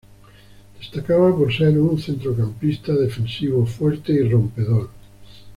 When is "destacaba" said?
0.79-1.29